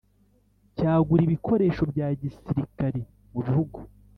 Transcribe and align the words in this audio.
cyagura 0.77 1.21
ibikoresho 1.23 1.83
bya 1.91 2.07
gisirikari 2.19 3.01
mu 3.33 3.39
bihugu 3.45 3.77